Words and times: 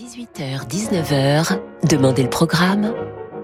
18h-19h, 0.00 1.58
Demandez 1.86 2.22
le 2.22 2.30
programme 2.30 2.94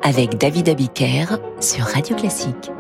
avec 0.03 0.39
David 0.39 0.71
Abiker 0.71 1.37
sur 1.61 1.85
Radio 1.85 2.17
Classique. 2.17 2.71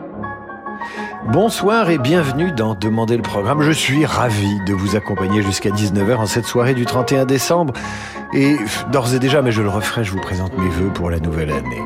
Bonsoir 1.30 1.90
et 1.90 1.98
bienvenue 1.98 2.52
dans 2.52 2.74
Demandez 2.74 3.18
le 3.18 3.22
programme. 3.22 3.60
Je 3.60 3.72
suis 3.72 4.06
ravi 4.06 4.48
de 4.66 4.72
vous 4.72 4.96
accompagner 4.96 5.42
jusqu'à 5.42 5.68
19h 5.68 6.16
en 6.16 6.26
cette 6.26 6.46
soirée 6.46 6.72
du 6.72 6.86
31 6.86 7.26
décembre. 7.26 7.74
Et 8.32 8.56
d'ores 8.92 9.12
et 9.12 9.18
déjà, 9.18 9.42
mais 9.42 9.52
je 9.52 9.60
le 9.60 9.68
referai, 9.68 10.04
je 10.04 10.12
vous 10.12 10.20
présente 10.22 10.56
mes 10.56 10.70
voeux 10.70 10.90
pour 10.90 11.10
la 11.10 11.20
nouvelle 11.20 11.50
année. 11.50 11.82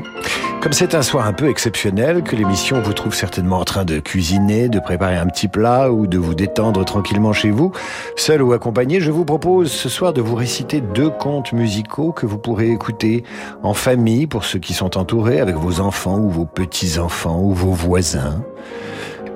Comme 0.60 0.74
c'est 0.74 0.94
un 0.94 1.00
soir 1.00 1.26
un 1.26 1.32
peu 1.32 1.48
exceptionnel, 1.48 2.22
que 2.22 2.36
l'émission 2.36 2.82
vous 2.82 2.92
trouve 2.92 3.14
certainement 3.14 3.60
en 3.60 3.64
train 3.64 3.86
de 3.86 3.98
cuisiner, 3.98 4.68
de 4.68 4.78
préparer 4.78 5.16
un 5.16 5.26
petit 5.26 5.48
plat 5.48 5.90
ou 5.90 6.06
de 6.06 6.18
vous 6.18 6.34
détendre 6.34 6.84
tranquillement 6.84 7.32
chez 7.32 7.50
vous, 7.50 7.72
seul 8.14 8.42
ou 8.42 8.52
accompagné, 8.52 9.00
je 9.00 9.10
vous 9.10 9.24
propose 9.24 9.72
ce 9.72 9.88
soir 9.88 10.12
de 10.12 10.20
vous 10.20 10.34
réciter 10.34 10.82
deux 10.82 11.08
contes 11.08 11.54
musicaux 11.54 12.12
que 12.12 12.26
vous 12.26 12.36
pourrez 12.36 12.70
écouter 12.70 13.24
en 13.62 13.72
famille 13.72 14.26
pour 14.26 14.44
ceux 14.44 14.58
qui 14.58 14.74
sont 14.74 14.98
entourés, 14.98 15.40
avec 15.40 15.56
vos 15.56 15.80
enfants 15.80 16.18
ou 16.18 16.28
vos 16.28 16.44
petits-enfants 16.44 17.40
ou 17.40 17.54
vos 17.54 17.72
voisins. 17.72 18.44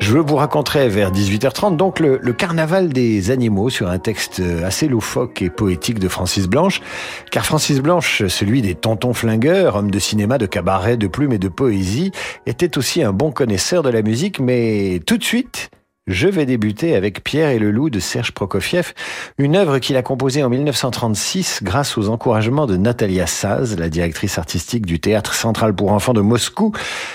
Je 0.07 0.19
vous 0.19 0.37
raconterai 0.37 0.91
vers 0.91 1.11
18h30 1.11 1.77
donc 1.77 1.99
le, 1.99 2.19
carnaval 2.35 2.91
des 2.91 3.31
animaux 3.31 3.71
sur 3.71 3.89
un 3.89 3.99
texte 3.99 4.43
assez 4.63 4.87
loufoque 4.87 5.41
et 5.41 5.49
poétique 5.49 5.99
de 5.99 6.09
Francis 6.09 6.47
Blanche, 6.47 6.83
car 7.31 7.47
Francis 7.47 7.81
Blanche, 7.81 8.27
celui 8.27 8.61
des 8.61 8.75
tontons 8.75 9.15
flingueurs, 9.15 9.77
homme 9.77 9.91
de 9.91 9.99
cinéma, 9.99 10.37
de 10.37 10.45
cabaret, 10.45 10.99
de 10.99 11.07
plumes 11.07 11.33
et 11.33 11.39
de 11.39 11.49
poésie, 11.49 12.13
était 12.45 12.77
aussi 12.77 13.03
un 13.03 13.15
bon 13.15 13.33
connaisseur 13.33 13.83
de 13.83 13.89
la 13.89 14.03
musique, 14.03 14.41
mais 14.41 15.01
tout 15.07 15.17
de 15.17 15.25
suite, 15.25 15.71
je 16.07 16.29
vais 16.29 16.45
débuter 16.45 16.95
avec 16.95 17.25
Pierre 17.25 17.49
et 17.49 17.59
le 17.59 17.71
loup 17.71 17.89
de 17.89 17.99
Serge 17.99 18.33
Prokofiev, 18.33 18.93
une 19.39 19.57
œuvre 19.57 19.79
qu'il 19.79 19.97
a 19.97 20.03
composée 20.03 20.43
en 20.43 20.51
1936 20.51 21.61
grâce 21.63 21.97
aux 21.97 22.11
encouragements 22.11 22.67
de 22.67 22.77
Natalia 22.77 23.27
Saz, 23.27 23.79
la 23.79 23.89
directrice 23.89 24.37
artistique 24.37 24.85
du 24.85 25.01
Théâtre 25.01 25.33
central 25.33 25.75
pour 25.75 25.93
enfants 25.93 26.13
de 26.13 26.21
Moscou. 26.21 26.73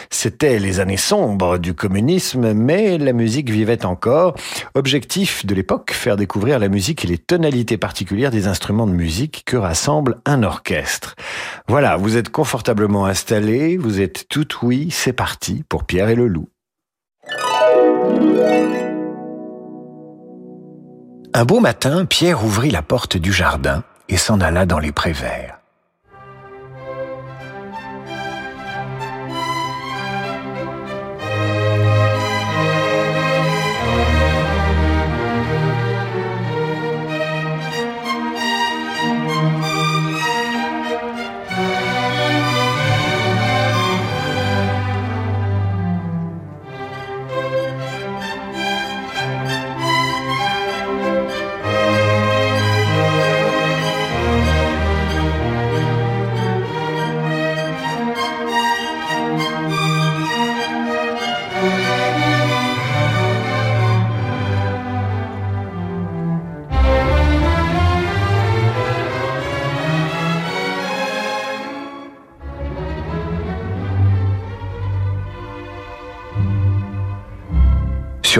C'était 0.09 0.57
les 0.57 0.79
années 0.79 0.97
sombres 0.97 1.59
du 1.59 1.75
communisme, 1.75 2.53
mais 2.53 2.97
la 2.97 3.13
musique 3.13 3.51
vivait 3.51 3.85
encore. 3.85 4.33
Objectif 4.73 5.45
de 5.45 5.53
l'époque, 5.53 5.91
faire 5.91 6.17
découvrir 6.17 6.57
la 6.57 6.67
musique 6.67 7.05
et 7.05 7.07
les 7.07 7.19
tonalités 7.19 7.77
particulières 7.77 8.31
des 8.31 8.47
instruments 8.47 8.87
de 8.87 8.91
musique 8.91 9.43
que 9.45 9.57
rassemble 9.57 10.17
un 10.25 10.41
orchestre. 10.41 11.15
Voilà, 11.67 11.95
vous 11.95 12.17
êtes 12.17 12.29
confortablement 12.29 13.05
installés, 13.05 13.77
vous 13.77 14.01
êtes 14.01 14.27
tout 14.29 14.47
oui, 14.63 14.89
c'est 14.89 15.13
parti 15.13 15.63
pour 15.69 15.83
Pierre 15.83 16.09
et 16.09 16.15
le 16.15 16.27
loup. 16.27 16.47
Un 21.33 21.45
beau 21.45 21.59
matin, 21.59 22.05
Pierre 22.05 22.43
ouvrit 22.43 22.71
la 22.71 22.81
porte 22.81 23.15
du 23.15 23.31
jardin 23.31 23.83
et 24.07 24.17
s'en 24.17 24.41
alla 24.41 24.65
dans 24.65 24.79
les 24.79 24.91
prés 24.91 25.13
verts. 25.13 25.58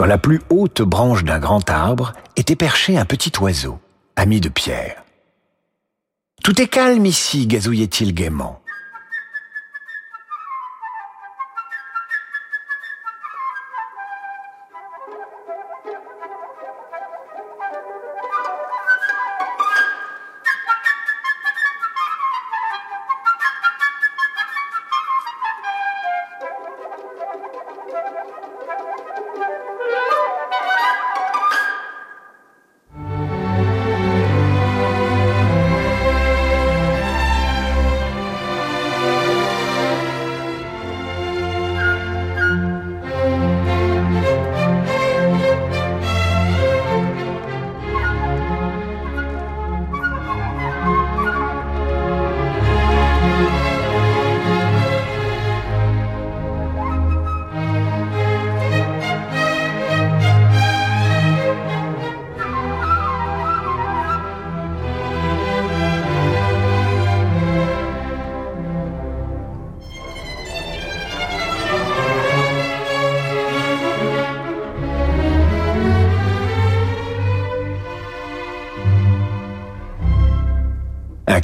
Sur 0.00 0.06
la 0.06 0.16
plus 0.16 0.40
haute 0.48 0.80
branche 0.80 1.24
d'un 1.24 1.38
grand 1.38 1.68
arbre 1.68 2.14
était 2.34 2.56
perché 2.56 2.96
un 2.96 3.04
petit 3.04 3.32
oiseau, 3.38 3.78
ami 4.16 4.40
de 4.40 4.48
Pierre. 4.48 5.04
Tout 6.42 6.58
est 6.58 6.68
calme 6.68 7.04
ici, 7.04 7.46
gazouillait-il 7.46 8.14
gaiement. 8.14 8.62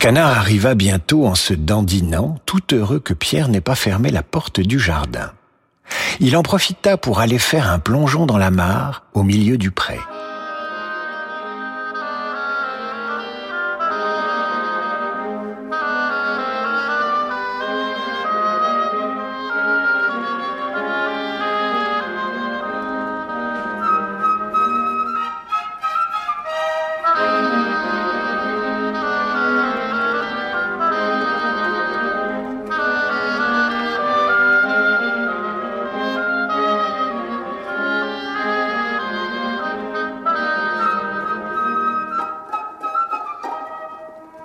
Canard 0.06 0.38
arriva 0.38 0.76
bientôt 0.76 1.26
en 1.26 1.34
se 1.34 1.52
dandinant, 1.52 2.38
tout 2.46 2.62
heureux 2.72 3.00
que 3.00 3.12
Pierre 3.12 3.48
n'ait 3.48 3.60
pas 3.60 3.74
fermé 3.74 4.10
la 4.10 4.22
porte 4.22 4.60
du 4.60 4.78
jardin. 4.78 5.32
Il 6.20 6.36
en 6.36 6.44
profita 6.44 6.96
pour 6.96 7.18
aller 7.18 7.40
faire 7.40 7.68
un 7.68 7.80
plongeon 7.80 8.24
dans 8.24 8.38
la 8.38 8.52
mare 8.52 9.02
au 9.14 9.24
milieu 9.24 9.58
du 9.58 9.72
pré. 9.72 9.98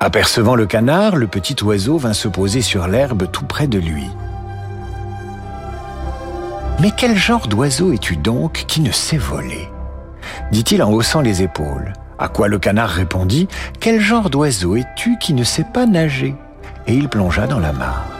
Apercevant 0.04 0.56
le 0.56 0.66
canard, 0.66 1.16
le 1.16 1.28
petit 1.28 1.56
oiseau 1.64 2.00
vint 2.00 2.14
se 2.14 2.28
poser 2.28 2.64
sur 2.64 2.88
l'herbe 2.88 3.30
tout 3.32 3.46
près 3.46 3.68
de 3.68 3.78
lui. 3.78 4.10
Mais 6.80 6.90
quel 6.98 7.16
genre 7.16 7.46
d'oiseau 7.48 7.94
es-tu 7.94 8.18
donc 8.18 8.66
qui 8.68 8.82
ne 8.82 8.92
sait 8.92 9.20
voler? 9.20 9.70
dit-il 10.52 10.82
en 10.82 10.90
haussant 10.92 11.22
les 11.22 11.44
épaules. 11.44 11.94
À 12.18 12.30
quoi 12.30 12.48
le 12.48 12.58
canard 12.58 12.90
répondit 12.90 13.48
Quel 13.80 14.02
genre 14.02 14.32
d'oiseau 14.32 14.76
es-tu 14.76 15.20
qui 15.20 15.36
ne 15.36 15.44
sait 15.44 15.68
pas 15.72 15.86
nager? 15.86 16.34
Et 16.88 16.96
il 16.96 17.08
plongea 17.08 17.46
dans 17.46 17.60
la 17.60 17.72
mare. 17.72 18.11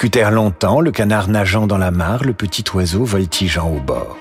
Discutèrent 0.00 0.30
longtemps, 0.30 0.80
le 0.80 0.92
canard 0.92 1.28
nageant 1.28 1.66
dans 1.66 1.76
la 1.76 1.90
mare, 1.90 2.24
le 2.24 2.32
petit 2.32 2.64
oiseau 2.72 3.04
voltigeant 3.04 3.68
au 3.68 3.80
bord. 3.80 4.16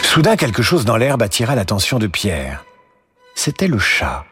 Soudain, 0.00 0.36
quelque 0.36 0.62
chose 0.62 0.84
dans 0.84 0.96
l'herbe 0.96 1.22
attira 1.22 1.56
l'attention 1.56 1.98
de 1.98 2.06
Pierre. 2.06 2.64
C'était 3.34 3.66
le 3.66 3.80
chat 3.80 4.24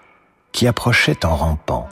qui 0.53 0.69
approchait 0.69 1.27
en 1.27 1.35
rampant. 1.35 1.84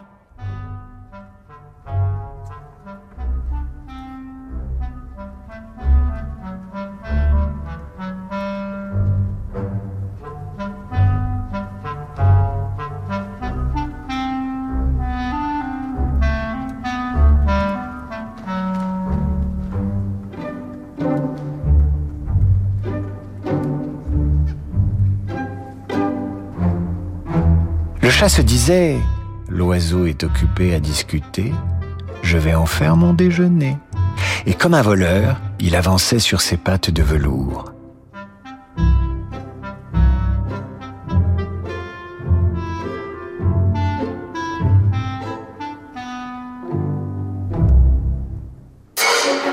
Disait 28.63 29.01
L'oiseau 29.49 30.07
est 30.07 30.23
occupé 30.23 30.73
à 30.73 30.79
discuter, 30.79 31.53
je 32.23 32.39
vais 32.39 32.55
en 32.55 32.65
faire 32.65 32.95
mon 32.95 33.13
déjeuner. 33.13 33.77
Et 34.47 34.55
comme 34.55 34.75
un 34.75 34.83
voleur, 34.83 35.41
il 35.59 35.75
avançait 35.75 36.21
sur 36.21 36.41
ses 36.41 36.57
pattes 36.57 36.89
de 36.89 37.03
velours. 37.03 37.73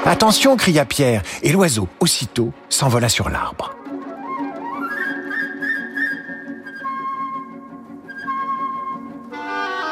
Attention, 0.06 0.56
cria 0.56 0.86
Pierre, 0.86 1.24
et 1.42 1.52
l'oiseau, 1.52 1.88
aussitôt, 2.00 2.54
s'envola 2.70 3.10
sur 3.10 3.30
l'arbre. 3.30 3.79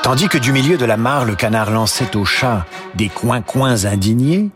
Tandis 0.08 0.30
que 0.30 0.38
du 0.38 0.54
milieu 0.54 0.78
de 0.78 0.86
la 0.86 0.96
mare, 0.96 1.26
le 1.26 1.36
canard 1.36 1.70
lançait 1.70 2.16
au 2.16 2.24
chat 2.24 2.66
des 2.96 3.10
coins-coins 3.10 3.84
indignés, 3.84 4.52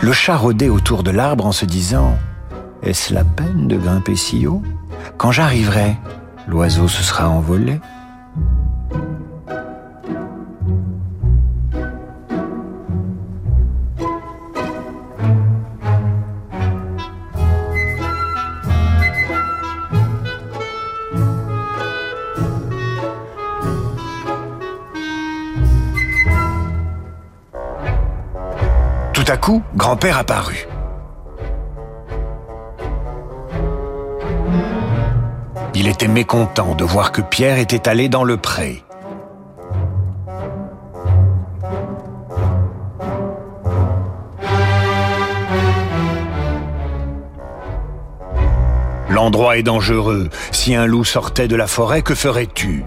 Le 0.00 0.12
chat 0.12 0.36
rôdait 0.36 0.68
autour 0.68 1.02
de 1.02 1.10
l'arbre 1.10 1.46
en 1.46 1.52
se 1.52 1.64
disant⁇ 1.64 2.16
Est-ce 2.88 3.12
la 3.12 3.24
peine 3.24 3.66
de 3.66 3.76
grimper 3.76 4.14
si 4.14 4.46
haut? 4.46 4.62
Quand 5.18 5.32
j'arriverai, 5.32 5.96
l'oiseau 6.46 6.86
se 6.86 7.02
sera 7.02 7.28
envolé. 7.28 7.80
Grand-père 29.92 30.16
apparut. 30.16 30.66
Il 35.74 35.86
était 35.86 36.08
mécontent 36.08 36.74
de 36.74 36.82
voir 36.82 37.12
que 37.12 37.20
Pierre 37.20 37.58
était 37.58 37.86
allé 37.90 38.08
dans 38.08 38.24
le 38.24 38.38
pré. 38.38 38.82
L'endroit 49.10 49.58
est 49.58 49.62
dangereux. 49.62 50.30
Si 50.52 50.74
un 50.74 50.86
loup 50.86 51.04
sortait 51.04 51.48
de 51.48 51.56
la 51.56 51.66
forêt, 51.66 52.00
que 52.00 52.14
ferais-tu? 52.14 52.86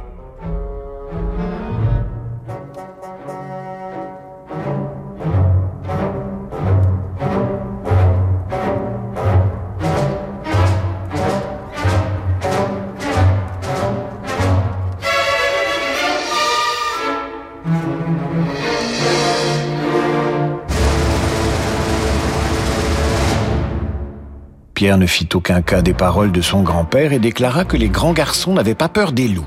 Pierre 24.76 24.98
ne 24.98 25.06
fit 25.06 25.30
aucun 25.34 25.62
cas 25.62 25.82
des 25.82 25.94
paroles 25.94 26.34
de 26.34 26.42
son 26.42 26.62
grand-père 26.62 27.14
et 27.14 27.20
déclara 27.20 27.64
que 27.64 27.78
les 27.78 27.88
grands 27.88 28.12
garçons 28.12 28.54
n'avaient 28.54 28.76
pas 28.76 28.90
peur 28.90 29.14
des 29.14 29.30
loups. 29.30 29.46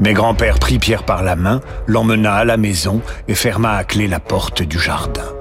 Mais 0.00 0.12
grand-père 0.12 0.58
prit 0.58 0.80
Pierre 0.80 1.04
par 1.04 1.22
la 1.22 1.36
main, 1.36 1.60
l'emmena 1.86 2.34
à 2.34 2.44
la 2.44 2.56
maison 2.56 3.00
et 3.28 3.36
ferma 3.36 3.74
à 3.74 3.84
clé 3.84 4.08
la 4.08 4.18
porte 4.18 4.62
du 4.62 4.80
jardin. 4.80 5.37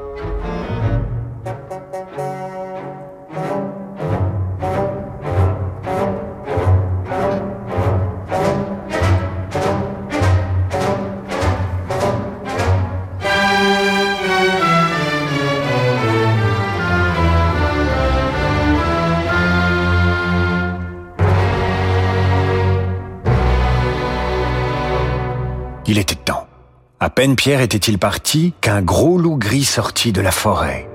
Peine 27.17 27.36
Pierre 27.36 27.62
était-il 27.62 27.97
parti 27.97 28.53
qu'un 28.62 28.83
gros 28.83 29.17
loup 29.17 29.38
gris 29.38 29.63
sortit 29.63 30.12
de 30.12 30.21
la 30.21 30.29
forêt. 30.29 30.88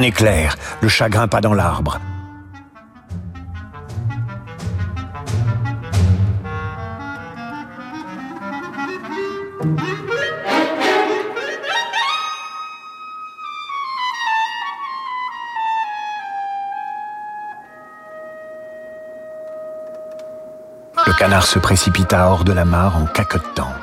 un 0.00 0.02
éclair, 0.02 0.56
le 0.80 0.88
chagrin 0.88 1.28
pas 1.28 1.42
dans 1.42 1.52
l'arbre. 1.52 2.00
Le 21.06 21.12
canard 21.18 21.44
se 21.44 21.58
précipita 21.58 22.30
hors 22.30 22.44
de 22.44 22.52
la 22.52 22.64
mare 22.64 22.96
en 22.96 23.04
caquetant. 23.04 23.79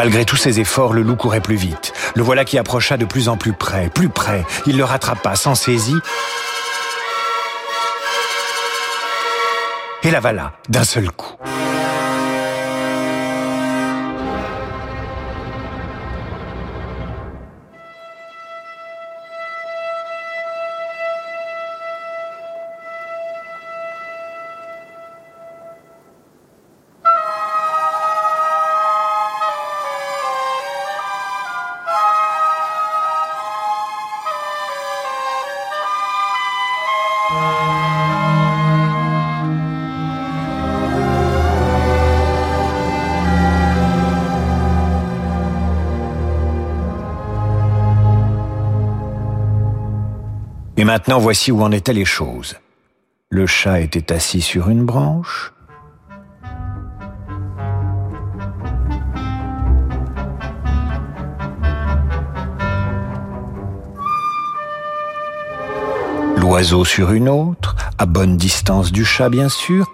Malgré 0.00 0.24
tous 0.24 0.36
ses 0.36 0.60
efforts, 0.60 0.94
le 0.94 1.02
loup 1.02 1.14
courait 1.14 1.42
plus 1.42 1.56
vite. 1.56 1.92
Le 2.14 2.22
voilà 2.22 2.46
qui 2.46 2.56
approcha 2.56 2.96
de 2.96 3.04
plus 3.04 3.28
en 3.28 3.36
plus 3.36 3.52
près, 3.52 3.90
plus 3.90 4.08
près. 4.08 4.46
Il 4.64 4.78
le 4.78 4.84
rattrapa, 4.84 5.36
s'en 5.36 5.54
saisit 5.54 6.00
et 10.02 10.10
l'avala 10.10 10.52
d'un 10.70 10.84
seul 10.84 11.10
coup. 11.10 11.34
Maintenant, 50.90 51.20
voici 51.20 51.52
où 51.52 51.62
en 51.62 51.70
étaient 51.70 51.92
les 51.92 52.04
choses. 52.04 52.56
Le 53.28 53.46
chat 53.46 53.78
était 53.78 54.12
assis 54.12 54.40
sur 54.40 54.70
une 54.70 54.84
branche. 54.84 55.52
L'oiseau 66.36 66.84
sur 66.84 67.12
une 67.12 67.28
autre, 67.28 67.76
à 67.96 68.06
bonne 68.06 68.36
distance 68.36 68.90
du 68.90 69.04
chat 69.04 69.28
bien 69.28 69.48
sûr, 69.48 69.86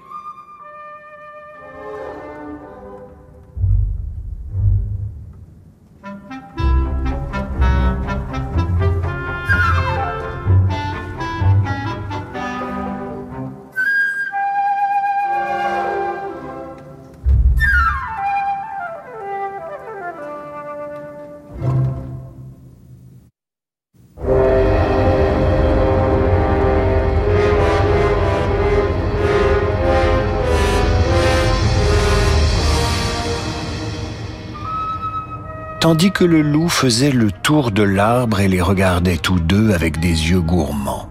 que 36.16 36.25
le 36.25 36.40
loup 36.40 36.70
faisait 36.70 37.11
le 37.11 37.30
tour 37.30 37.70
de 37.70 37.82
l'arbre 37.82 38.40
et 38.40 38.49
les 38.49 38.62
regardait 38.62 39.18
tous 39.18 39.38
deux 39.38 39.73
avec 39.73 40.00
des 40.00 40.30
yeux 40.30 40.40
gourmands. 40.40 41.11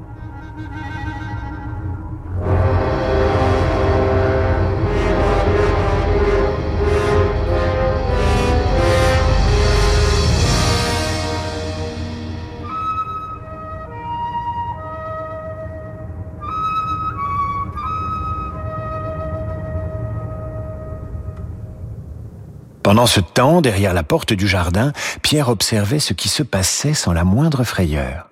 Pendant 22.86 23.08
ce 23.08 23.20
temps, 23.20 23.62
derrière 23.62 23.96
la 23.96 24.04
porte 24.04 24.34
du 24.34 24.48
jardin, 24.48 24.94
Pierre 25.24 25.50
observait 25.50 25.98
ce 25.98 26.14
qui 26.14 26.30
se 26.30 26.44
passait 26.44 26.94
sans 26.94 27.14
la 27.14 27.24
moindre 27.24 27.64
frayeur. 27.64 28.30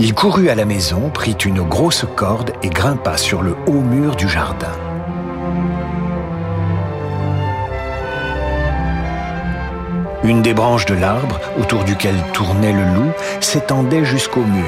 Il 0.00 0.12
courut 0.12 0.48
à 0.48 0.56
la 0.56 0.64
maison, 0.64 1.08
prit 1.10 1.36
une 1.44 1.62
grosse 1.62 2.04
corde 2.16 2.50
et 2.64 2.68
grimpa 2.68 3.16
sur 3.18 3.42
le 3.42 3.54
haut 3.68 3.80
mur 3.80 4.16
du 4.16 4.28
jardin. 4.28 4.85
Une 10.26 10.42
des 10.42 10.54
branches 10.54 10.86
de 10.86 10.94
l'arbre, 10.94 11.38
autour 11.56 11.84
duquel 11.84 12.16
tournait 12.32 12.72
le 12.72 12.82
loup, 12.82 13.12
s'étendait 13.40 14.04
jusqu'au 14.04 14.40
mur. 14.40 14.64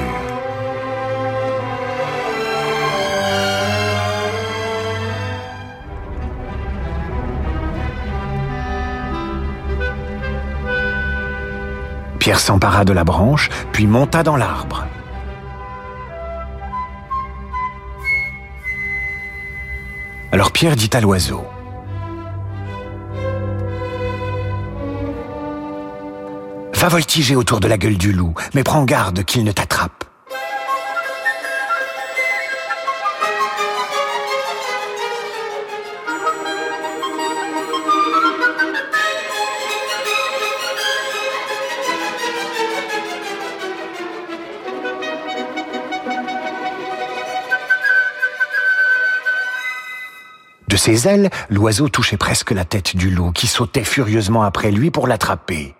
Pierre 12.19 12.39
s'empara 12.39 12.85
de 12.85 12.93
la 12.93 13.03
branche, 13.03 13.49
puis 13.73 13.85
monta 13.85 14.23
dans 14.23 14.37
l'arbre. 14.37 14.87
Alors 20.31 20.53
Pierre 20.53 20.77
dit 20.77 20.89
à 20.93 21.01
l'oiseau, 21.01 21.43
Va 26.79 26.87
voltiger 26.87 27.35
autour 27.35 27.59
de 27.59 27.67
la 27.67 27.77
gueule 27.77 27.97
du 27.97 28.13
loup, 28.13 28.33
mais 28.53 28.63
prends 28.63 28.85
garde 28.85 29.25
qu'il 29.25 29.43
ne 29.43 29.51
t'attrape. 29.51 30.05
De 50.69 50.77
ses 50.77 51.09
ailes, 51.09 51.29
l'oiseau 51.49 51.89
touchait 51.89 52.15
presque 52.15 52.51
la 52.51 52.63
tête 52.63 52.95
du 52.95 53.09
loup, 53.09 53.33
qui 53.33 53.47
sautait 53.47 53.83
furieusement 53.83 54.43
après 54.43 54.71
lui 54.71 54.91
pour 54.91 55.07
l'attraper. 55.07 55.75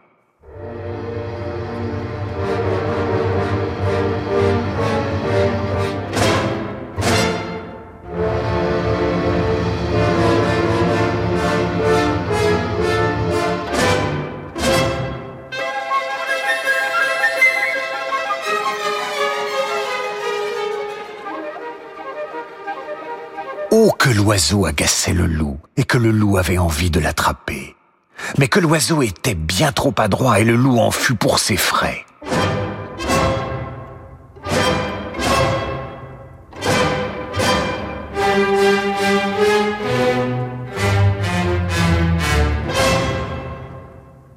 L'oiseau 24.39 24.65
agaçait 24.65 25.11
le 25.11 25.25
loup 25.25 25.59
et 25.75 25.83
que 25.83 25.97
le 25.97 26.11
loup 26.11 26.37
avait 26.37 26.57
envie 26.57 26.89
de 26.89 27.01
l'attraper. 27.01 27.75
Mais 28.37 28.47
que 28.47 28.61
l'oiseau 28.61 29.01
était 29.01 29.35
bien 29.35 29.73
trop 29.73 29.93
adroit 29.97 30.39
et 30.39 30.45
le 30.45 30.55
loup 30.55 30.79
en 30.79 30.91
fut 30.91 31.15
pour 31.15 31.39
ses 31.39 31.57
frais. 31.57 32.05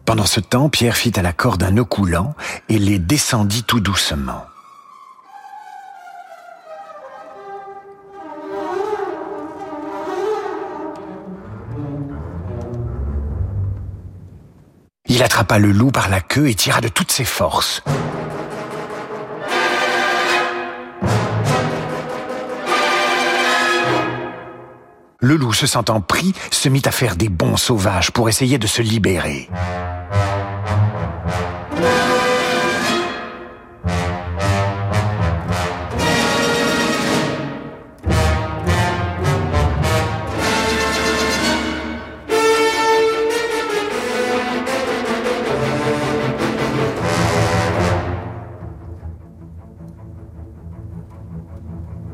Pendant 0.05 0.27
ce 0.27 0.41
temps, 0.41 0.69
Pierre 0.69 0.97
fit 0.97 1.13
à 1.15 1.23
la 1.23 1.33
corde 1.33 1.63
un 1.63 1.71
nœud 1.71 1.85
coulant 1.85 2.35
et 2.69 2.81
les 2.81 2.99
descendit 2.99 3.63
tout 3.63 3.79
doucement. 3.79 4.47
Il 15.23 15.25
attrapa 15.25 15.61
le 15.61 15.71
loup 15.71 15.93
par 15.93 16.09
la 16.09 16.21
queue 16.21 16.49
et 16.49 16.55
tira 16.57 16.81
de 16.81 16.89
toutes 16.89 17.13
ses 17.13 17.25
forces. 17.25 17.85
Le 25.21 25.37
loup, 25.37 25.53
se 25.53 25.69
sentant 25.69 26.01
pris, 26.01 26.33
se 26.51 26.69
mit 26.69 26.83
à 26.87 26.91
faire 26.91 27.15
des 27.15 27.29
bonds 27.29 27.57
sauvages 27.57 28.11
pour 28.11 28.29
essayer 28.29 28.59
de 28.59 28.67
se 28.67 28.83
libérer. 28.83 29.49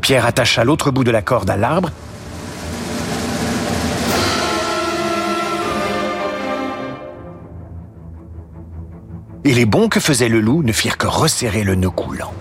Pierre 0.08 0.24
attacha 0.24 0.64
l'autre 0.64 0.90
bout 0.90 1.04
de 1.04 1.10
la 1.10 1.20
corde 1.20 1.50
à 1.50 1.58
l'arbre 1.58 1.90
et 9.44 9.52
les 9.52 9.66
bons 9.66 9.90
que 9.90 10.00
faisait 10.00 10.30
le 10.30 10.40
loup 10.40 10.62
ne 10.62 10.72
firent 10.72 10.96
que 10.96 11.06
resserrer 11.06 11.62
le 11.62 11.74
nœud 11.74 11.90
coulant. 11.90 12.32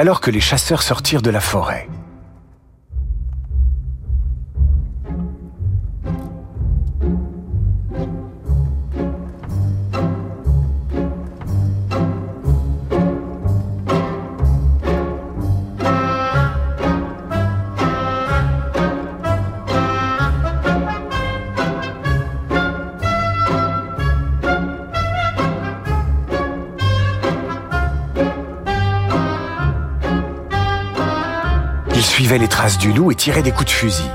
Alors 0.00 0.22
que 0.22 0.30
les 0.30 0.40
chasseurs 0.40 0.82
sortirent 0.82 1.20
de 1.20 1.28
la 1.28 1.40
forêt. 1.40 1.86
Du 32.78 32.92
loup 32.92 33.10
et 33.10 33.14
tirait 33.14 33.42
des 33.42 33.52
coups 33.52 33.66
de 33.66 33.70
fusil. 33.70 34.10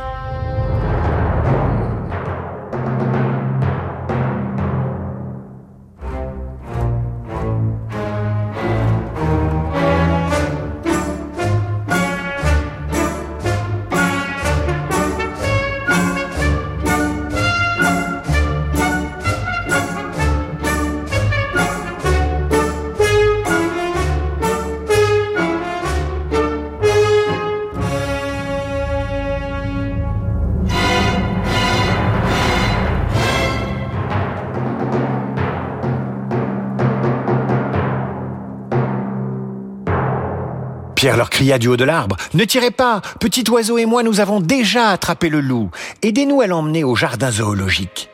Leur 41.14 41.30
cria 41.30 41.60
du 41.60 41.68
haut 41.68 41.78
de 41.78 41.84
l'arbre. 41.84 42.18
Ne 42.34 42.46
tirez 42.46 42.72
pas 42.72 43.02
Petit 43.20 43.48
oiseau 43.50 43.78
et 43.78 43.86
moi, 43.86 44.02
nous 44.02 44.22
avons 44.22 44.40
déjà 44.40 44.90
attrapé 44.90 45.30
le 45.30 45.40
loup. 45.40 45.70
Aidez-nous 46.02 46.42
à 46.42 46.48
l'emmener 46.48 46.84
au 46.84 46.96
jardin 46.96 47.30
zoologique. 47.30 48.05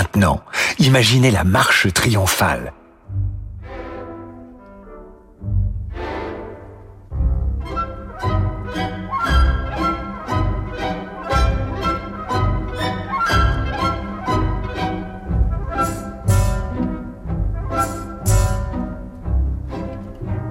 Maintenant, 0.00 0.40
imaginez 0.78 1.30
la 1.30 1.44
marche 1.44 1.92
triomphale. 1.92 2.72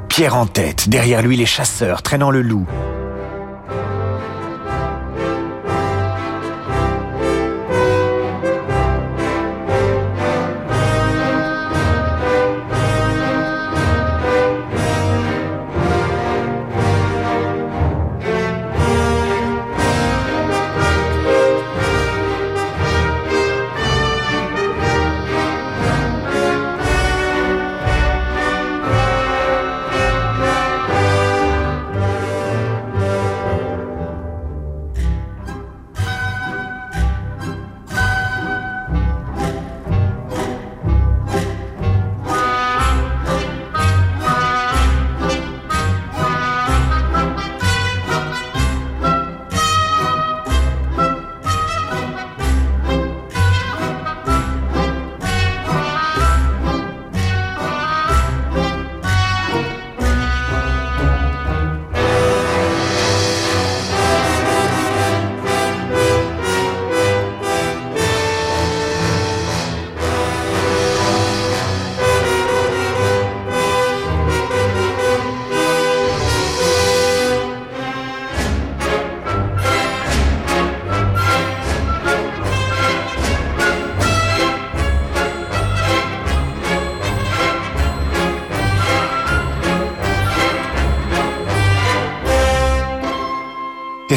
Pierre 0.10 0.36
en 0.36 0.46
tête, 0.46 0.90
derrière 0.90 1.24
lui 1.24 1.38
les 1.38 1.48
chasseurs 1.48 2.04
traînant 2.04 2.30
le 2.30 2.44
loup, 2.44 2.68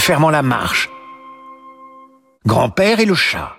fermant 0.02 0.30
la 0.30 0.42
marche. 0.42 0.90
Grand-père 2.44 2.98
et 2.98 3.04
le 3.04 3.14
chat. 3.14 3.52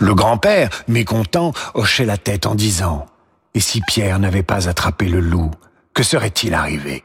Le 0.00 0.14
grand-père, 0.14 0.70
mécontent, 0.88 1.52
hochait 1.74 2.04
la 2.04 2.16
tête 2.16 2.46
en 2.46 2.56
disant⁇ 2.56 3.06
Et 3.54 3.60
si 3.60 3.80
Pierre 3.82 4.18
n'avait 4.18 4.42
pas 4.42 4.68
attrapé 4.68 5.06
le 5.06 5.20
loup, 5.20 5.52
que 5.94 6.02
serait-il 6.02 6.52
arrivé?⁇ 6.54 6.96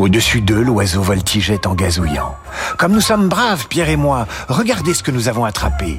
Au-dessus 0.00 0.40
d'eux, 0.40 0.62
l'oiseau 0.62 1.02
voltigeait 1.02 1.66
en 1.66 1.74
gazouillant. 1.74 2.34
Comme 2.78 2.92
nous 2.92 3.02
sommes 3.02 3.28
braves, 3.28 3.66
Pierre 3.68 3.90
et 3.90 3.96
moi, 3.96 4.26
regardez 4.48 4.94
ce 4.94 5.02
que 5.02 5.10
nous 5.10 5.28
avons 5.28 5.44
attrapé. 5.44 5.98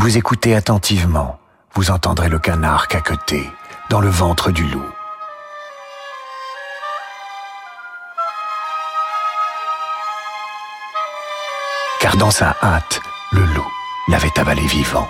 Vous 0.00 0.16
écoutez 0.16 0.54
attentivement, 0.54 1.38
vous 1.74 1.90
entendrez 1.90 2.30
le 2.30 2.38
canard 2.38 2.88
caqueter 2.88 3.46
dans 3.90 4.00
le 4.00 4.08
ventre 4.08 4.50
du 4.50 4.64
loup. 4.64 4.88
Car 12.00 12.16
dans 12.16 12.30
sa 12.30 12.56
hâte, 12.62 13.02
le 13.32 13.44
loup 13.44 13.70
l'avait 14.08 14.38
avalé 14.38 14.62
vivant. 14.62 15.06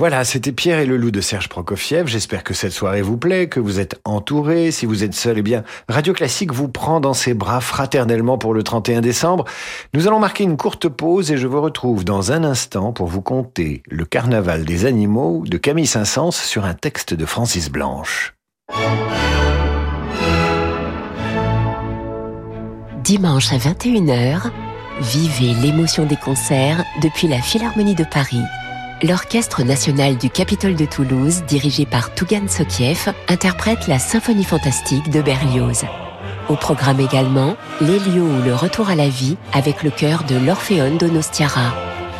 Voilà, 0.00 0.24
c'était 0.24 0.52
Pierre 0.52 0.78
et 0.78 0.86
le 0.86 0.96
loup 0.96 1.10
de 1.10 1.20
Serge 1.20 1.48
Prokofiev. 1.48 2.06
J'espère 2.06 2.44
que 2.44 2.54
cette 2.54 2.70
soirée 2.70 3.02
vous 3.02 3.16
plaît, 3.16 3.48
que 3.48 3.58
vous 3.58 3.80
êtes 3.80 4.00
entouré. 4.04 4.70
Si 4.70 4.86
vous 4.86 5.02
êtes 5.02 5.12
seul, 5.12 5.38
eh 5.38 5.42
bien, 5.42 5.64
Radio 5.88 6.12
Classique 6.12 6.52
vous 6.52 6.68
prend 6.68 7.00
dans 7.00 7.14
ses 7.14 7.34
bras 7.34 7.60
fraternellement 7.60 8.38
pour 8.38 8.54
le 8.54 8.62
31 8.62 9.00
décembre. 9.00 9.44
Nous 9.94 10.06
allons 10.06 10.20
marquer 10.20 10.44
une 10.44 10.56
courte 10.56 10.88
pause 10.88 11.32
et 11.32 11.36
je 11.36 11.48
vous 11.48 11.60
retrouve 11.60 12.04
dans 12.04 12.30
un 12.30 12.44
instant 12.44 12.92
pour 12.92 13.08
vous 13.08 13.22
conter 13.22 13.82
le 13.90 14.04
carnaval 14.04 14.64
des 14.64 14.86
animaux 14.86 15.42
de 15.44 15.58
Camille 15.58 15.88
Saint-Saëns 15.88 16.30
sur 16.30 16.64
un 16.64 16.74
texte 16.74 17.12
de 17.12 17.26
Francis 17.26 17.68
Blanche. 17.68 18.34
Dimanche 23.02 23.52
à 23.52 23.56
21h, 23.56 24.42
vivez 25.00 25.54
l'émotion 25.60 26.06
des 26.06 26.16
concerts 26.16 26.84
depuis 27.02 27.26
la 27.26 27.42
Philharmonie 27.42 27.96
de 27.96 28.04
Paris 28.04 28.44
l'Orchestre 29.02 29.62
national 29.62 30.16
du 30.16 30.30
Capitole 30.30 30.74
de 30.74 30.84
Toulouse, 30.84 31.42
dirigé 31.46 31.86
par 31.86 32.14
Tougan 32.14 32.48
Sokiev, 32.48 33.12
interprète 33.28 33.86
la 33.86 33.98
Symphonie 33.98 34.44
fantastique 34.44 35.10
de 35.10 35.22
Berlioz. 35.22 35.84
Au 36.48 36.56
programme 36.56 37.00
également, 37.00 37.56
l'Élio 37.80 38.22
ou 38.22 38.42
le 38.42 38.54
retour 38.54 38.88
à 38.88 38.94
la 38.94 39.08
vie 39.08 39.36
avec 39.52 39.82
le 39.82 39.90
chœur 39.90 40.24
de 40.24 40.36
l'Orphéon 40.36 40.96
d'Onostiara. 40.96 41.74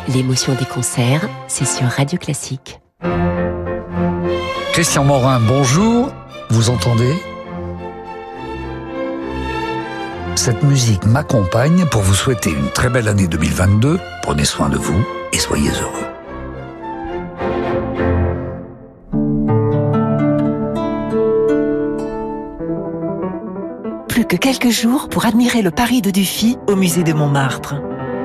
L'émotion 0.07 0.53
des 0.53 0.65
concerts, 0.65 1.27
c'est 1.47 1.67
sur 1.67 1.87
Radio 1.87 2.17
Classique. 2.17 2.79
Christian 4.73 5.03
Morin, 5.03 5.39
bonjour. 5.39 6.13
Vous 6.49 6.69
entendez? 6.69 7.13
Cette 10.35 10.63
musique 10.63 11.05
m'accompagne 11.05 11.85
pour 11.85 12.01
vous 12.01 12.15
souhaiter 12.15 12.51
une 12.51 12.69
très 12.69 12.89
belle 12.89 13.09
année 13.09 13.27
2022. 13.27 13.99
Prenez 14.21 14.45
soin 14.45 14.69
de 14.69 14.77
vous 14.77 15.03
et 15.33 15.37
soyez 15.37 15.69
heureux. 15.69 16.18
Que 24.29 24.35
quelques 24.35 24.69
jours 24.69 25.09
pour 25.09 25.25
admirer 25.25 25.63
le 25.63 25.71
Paris 25.71 26.01
de 26.01 26.11
Dufy 26.11 26.55
au 26.67 26.75
musée 26.75 27.03
de 27.03 27.13
Montmartre. 27.13 27.75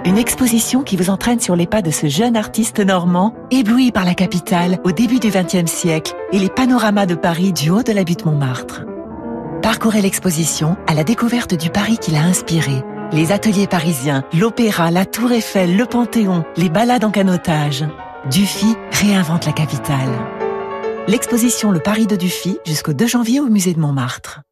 Une 0.04 0.18
exposition 0.18 0.82
qui 0.82 0.98
vous 0.98 1.08
entraîne 1.08 1.40
sur 1.40 1.56
les 1.56 1.66
pas 1.66 1.80
de 1.80 1.90
ce 1.90 2.08
jeune 2.08 2.36
artiste 2.36 2.78
normand, 2.78 3.34
ébloui 3.50 3.90
par 3.90 4.04
la 4.04 4.14
capitale 4.14 4.78
au 4.84 4.92
début 4.92 5.18
du 5.18 5.30
XXe 5.30 5.70
siècle 5.70 6.14
et 6.30 6.38
les 6.38 6.50
panoramas 6.50 7.06
de 7.06 7.14
Paris 7.14 7.54
du 7.54 7.70
haut 7.70 7.82
de 7.82 7.92
la 7.92 8.04
butte 8.04 8.26
Montmartre. 8.26 8.82
Parcourez 9.62 10.02
l'exposition 10.02 10.76
à 10.86 10.92
la 10.92 11.04
découverte 11.04 11.54
du 11.54 11.70
Paris 11.70 11.96
qui 11.98 12.10
l'a 12.10 12.22
inspiré. 12.22 12.84
Les 13.12 13.32
ateliers 13.32 13.66
parisiens, 13.66 14.24
l'opéra, 14.34 14.90
la 14.90 15.06
tour 15.06 15.32
Eiffel, 15.32 15.74
le 15.74 15.86
Panthéon, 15.86 16.44
les 16.58 16.68
balades 16.68 17.04
en 17.04 17.10
canotage. 17.10 17.86
Dufy 18.30 18.76
réinvente 18.90 19.46
la 19.46 19.52
capitale. 19.52 20.12
L'exposition 21.08 21.70
Le 21.70 21.80
Paris 21.80 22.06
de 22.06 22.16
Dufy 22.16 22.58
jusqu'au 22.66 22.92
2 22.92 23.06
janvier 23.06 23.40
au 23.40 23.46
musée 23.46 23.72
de 23.72 23.80
Montmartre. 23.80 24.42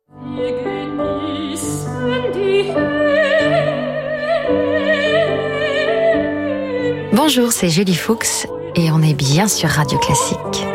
Bonjour, 7.13 7.53
c'est 7.53 7.69
Julie 7.69 7.95
Fuchs 7.95 8.47
et 8.75 8.91
on 8.91 9.01
est 9.01 9.15
bien 9.15 9.49
sur 9.49 9.69
Radio 9.69 9.99
Classique. 9.99 10.67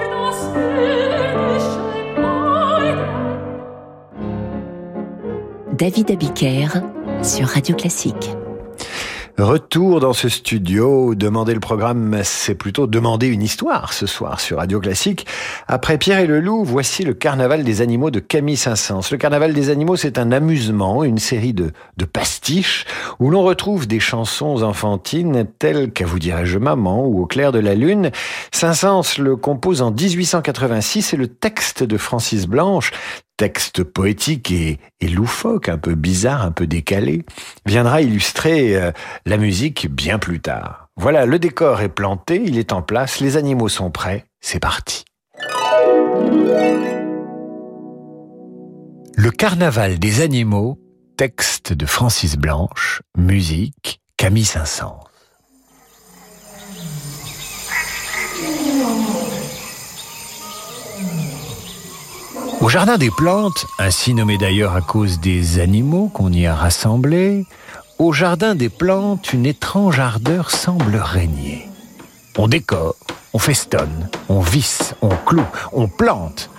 David 5.74 6.12
Abiker 6.12 6.68
sur 7.22 7.48
Radio 7.48 7.76
Classique. 7.76 8.32
Retour 9.40 10.00
dans 10.00 10.14
ce 10.14 10.30
studio, 10.30 11.14
demander 11.14 11.54
le 11.54 11.60
programme, 11.60 12.22
c'est 12.24 12.56
plutôt 12.56 12.88
demander 12.88 13.28
une 13.28 13.44
histoire 13.44 13.94
ce 13.94 14.08
soir 14.08 14.40
sur 14.40 14.58
Radio 14.58 14.80
Classique. 14.80 15.28
Après 15.68 16.00
Pierre 16.00 16.18
et 16.18 16.26
le 16.26 16.40
Loup, 16.40 16.64
voici 16.64 17.04
le 17.04 17.14
Carnaval 17.14 17.64
des 17.64 17.82
animaux 17.82 18.10
de 18.10 18.20
Camille 18.20 18.58
Saint-Saëns. 18.58 19.12
Le 19.12 19.18
Carnaval 19.18 19.54
des 19.54 19.70
animaux, 19.70 19.96
c'est 19.96 20.18
un 20.18 20.32
amusement, 20.32 21.04
une 21.04 21.20
série 21.20 21.54
de, 21.54 21.72
pastiches 22.12 22.86
où 23.20 23.30
l'on 23.30 23.44
retrouve 23.44 23.86
des 23.86 24.00
chansons 24.00 24.64
enfantines 24.64 25.46
telles 25.60 25.92
qu'à 25.92 26.08
vous 26.08 26.18
dirais-je 26.18 26.58
maman 26.58 27.06
ou 27.06 27.22
au 27.22 27.28
clair 27.28 27.52
de 27.52 27.60
la 27.60 27.76
lune. 27.76 28.10
Saint-Saëns 28.52 29.20
le 29.20 29.36
compose 29.36 29.84
en 29.84 29.92
1886 29.92 31.14
et 31.14 31.18
le 31.18 31.28
texte 31.28 31.84
de 31.84 31.98
Francis 31.98 32.48
Blanche 32.48 32.92
texte 33.38 33.84
poétique 33.84 34.52
et, 34.52 34.80
loufoque, 35.08 35.70
un 35.70 35.78
peu 35.78 35.96
bizarre, 35.96 36.44
un 36.44 36.52
peu 36.52 36.68
décalé, 36.68 37.24
viendra 37.66 38.02
illustrer 38.02 38.76
euh, 38.76 38.92
la 39.26 39.38
musique 39.38 39.88
bien 39.90 40.20
plus 40.20 40.42
tard. 40.42 40.90
Voilà, 40.98 41.26
le 41.26 41.40
décor 41.40 41.82
est 41.82 41.90
planté, 41.90 42.42
il 42.44 42.58
est 42.58 42.74
en 42.74 42.82
place, 42.82 43.20
les 43.20 43.38
animaux 43.38 43.70
sont 43.70 43.92
prêts, 43.92 44.26
c'est 44.42 44.60
parti. 44.60 45.06
Le 49.16 49.32
carnaval 49.32 50.00
des 50.00 50.22
animaux, 50.22 50.80
texte 51.18 51.74
de 51.74 51.86
Francis 51.86 52.38
Blanche, 52.38 53.02
musique 53.18 54.02
Camille 54.18 54.46
Saint-Saëns. 54.46 55.07
Au 62.68 62.70
jardin 62.70 62.98
des 62.98 63.12
plantes, 63.12 63.66
ainsi 63.80 64.14
nommé 64.14 64.38
d'ailleurs 64.38 64.76
à 64.76 64.82
cause 64.82 65.22
des 65.22 65.62
animaux 65.62 66.10
qu'on 66.10 66.34
y 66.34 66.46
a 66.46 66.54
rassemblés, 66.54 67.46
au 67.98 68.12
jardin 68.12 68.56
des 68.56 68.68
plantes, 68.68 69.32
une 69.32 69.46
étrange 69.46 70.02
ardeur 70.02 70.52
semble 70.52 70.98
régner. 70.98 71.70
On 72.38 72.50
décore, 72.50 72.98
on 73.32 73.40
festonne, 73.40 74.10
on 74.28 74.42
visse, 74.42 74.96
on 75.02 75.16
cloue, 75.16 75.48
on 75.72 75.88
plante. 75.88 76.50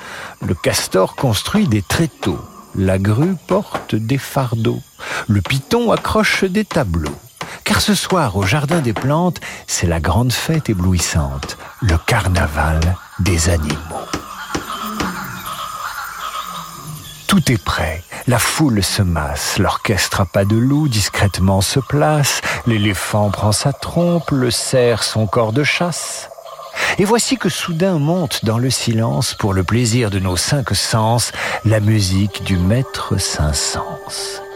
Le 0.40 0.55
castor 0.55 1.14
construit 1.14 1.68
des 1.68 1.83
tréteaux, 1.83 2.40
la 2.75 2.99
grue 2.99 3.37
porte 3.47 3.94
des 3.94 4.16
fardeaux, 4.16 4.81
le 5.27 5.42
python 5.42 5.92
accroche 5.92 6.44
des 6.44 6.64
tableaux. 6.64 7.18
Car 7.64 7.83
ce 7.83 7.94
soir, 7.94 8.35
au 8.38 8.44
Jardin 8.44 8.81
des 8.81 8.94
Plantes, 8.94 9.40
c'est 9.66 9.87
la 9.87 10.01
grande 10.01 10.33
fête 10.33 10.71
éblouissante, 10.71 11.59
le 11.83 11.99
carnaval 11.99 12.81
des 13.21 13.51
animaux. 13.51 14.07
Tout 17.29 17.53
est 17.53 17.62
prêt, 17.62 18.03
la 18.27 18.38
foule 18.38 18.83
se 18.83 19.03
masse, 19.03 19.59
l'orchestre 19.59 20.23
à 20.23 20.25
pas 20.25 20.47
de 20.47 20.57
loup 20.57 20.88
discrètement 20.88 21.61
se 21.61 21.79
place, 21.79 22.41
l'éléphant 22.67 23.31
prend 23.31 23.53
sa 23.53 23.75
trompe, 23.75 24.31
le 24.31 24.51
cerf 24.51 25.05
son 25.05 25.27
corps 25.27 25.53
de 25.53 25.62
chasse. 25.62 26.31
Et 26.97 27.05
voici 27.05 27.37
que 27.37 27.51
soudain 27.51 27.99
monte 27.99 28.47
dans 28.47 28.57
le 28.57 28.71
silence, 28.71 29.35
pour 29.35 29.53
le 29.53 29.62
plaisir 29.62 30.09
de 30.09 30.19
nos 30.19 30.38
cinq 30.38 30.75
sens, 30.75 31.33
la 31.67 31.81
musique 31.81 32.45
du 32.45 32.57
maître 32.57 33.19
Saint-Saëns. 33.19 34.48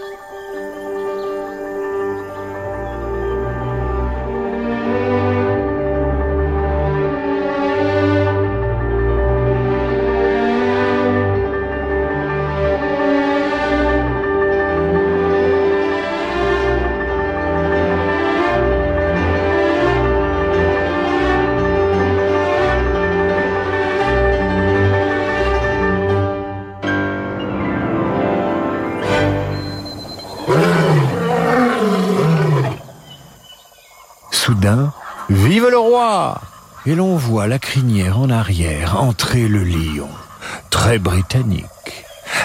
Vive 35.31 35.69
le 35.71 35.79
roi 35.79 36.41
Et 36.85 36.95
l'on 36.95 37.17
voit 37.17 37.47
la 37.47 37.59
crinière 37.59 38.19
en 38.19 38.29
arrière 38.29 39.01
entrer 39.01 39.49
le 39.49 39.65
lion, 39.65 40.09
très 40.69 40.99
britannique. 40.99 41.65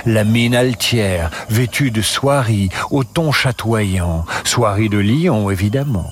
La 0.05 0.23
mine 0.23 0.55
altière, 0.55 1.29
vêtue 1.49 1.91
de 1.91 2.01
soierie, 2.01 2.69
au 2.91 3.03
ton 3.03 3.31
chatoyant, 3.31 4.25
soierie 4.45 4.89
de 4.89 4.99
lion 4.99 5.49
évidemment. 5.49 6.09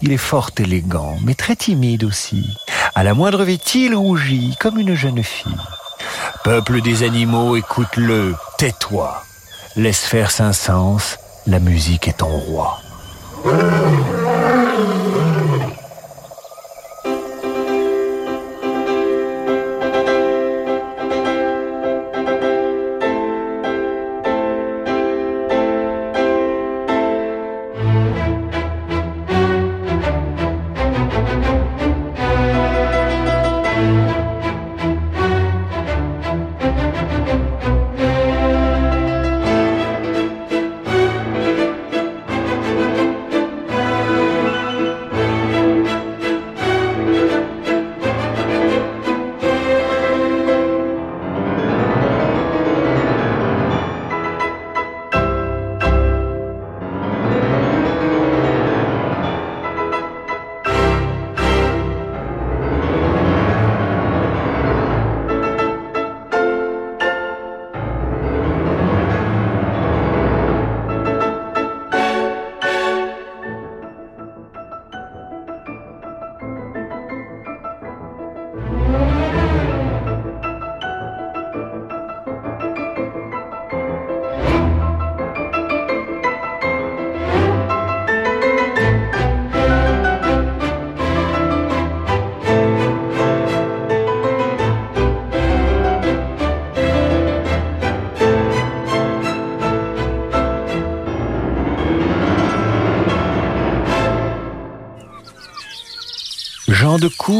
Il 0.00 0.12
est 0.12 0.16
fort 0.16 0.50
élégant, 0.58 1.16
mais 1.24 1.34
très 1.34 1.56
timide 1.56 2.04
aussi. 2.04 2.56
À 2.94 3.04
la 3.04 3.14
moindre 3.14 3.44
vêtille, 3.44 3.86
il 3.86 3.94
rougit, 3.94 4.56
comme 4.58 4.78
une 4.78 4.94
jeune 4.94 5.22
fille. 5.22 5.52
Peuple 6.42 6.80
des 6.80 7.02
animaux, 7.02 7.56
écoute-le, 7.56 8.34
tais-toi. 8.56 9.22
Laisse 9.76 10.04
faire 10.04 10.30
Saint-Saëns, 10.30 11.18
la 11.46 11.60
musique 11.60 12.08
est 12.08 12.18
ton 12.18 12.28
roi. 12.28 12.78
Ah! 14.40 15.57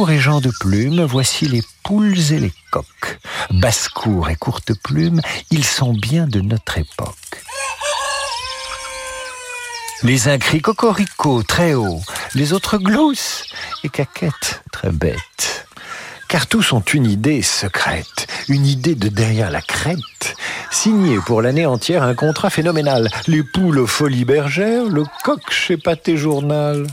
Et 0.07 0.21
Jean 0.21 0.41
de 0.41 0.53
plume, 0.61 1.03
voici 1.03 1.47
les 1.47 1.63
poules 1.83 2.33
et 2.33 2.39
les 2.39 2.53
coqs. 2.71 3.19
Basse-cour 3.51 4.31
et 4.31 4.37
courte 4.37 4.73
plume, 4.85 5.21
ils 5.51 5.65
sont 5.65 5.93
bien 5.93 6.29
de 6.29 6.41
notre 6.41 6.79
époque. 6.79 7.43
Les 10.05 10.29
uns 10.29 10.39
crient 10.39 10.63
cocorico 10.63 11.43
très 11.43 11.75
haut, 11.75 12.01
les 12.37 12.53
autres 12.53 12.79
gloussent 12.79 13.45
et 13.83 13.89
caquettent 13.89 14.63
très 14.71 14.91
bête. 14.91 15.67
Car 16.29 16.47
tous 16.47 16.73
ont 16.73 16.81
une 16.81 17.07
idée 17.07 17.43
secrète, 17.43 18.29
une 18.49 18.67
idée 18.67 18.95
de 18.95 19.09
derrière 19.09 19.51
la 19.51 19.63
crête. 19.63 20.37
Signé 20.71 21.19
pour 21.27 21.43
l'année 21.43 21.67
entière 21.67 22.05
un 22.05 22.15
contrat 22.15 22.51
phénoménal. 22.51 23.11
Les 23.27 23.43
poules 23.43 23.87
folies 23.87 24.25
bergères, 24.25 24.85
le 24.85 25.03
coq 25.25 25.51
chez 25.51 25.77
Pâté 25.77 26.17
Journal. 26.17 26.87